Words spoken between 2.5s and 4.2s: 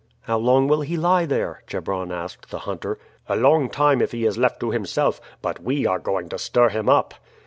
hunter. "A long time if